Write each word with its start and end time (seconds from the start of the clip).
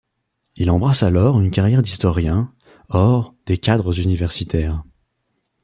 Il 0.55 0.71
embrasse 0.71 1.03
alors 1.03 1.39
une 1.39 1.51
carrière 1.51 1.83
d'historien, 1.83 2.51
hors 2.89 3.35
des 3.45 3.59
cadres 3.59 3.99
universitaires. 3.99 4.83